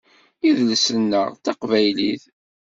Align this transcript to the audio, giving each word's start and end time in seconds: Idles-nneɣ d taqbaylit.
Idles-nneɣ 0.49 1.27
d 1.33 1.37
taqbaylit. 1.43 2.23